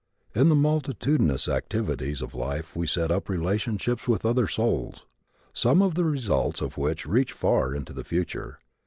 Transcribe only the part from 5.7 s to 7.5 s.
of the results of which reach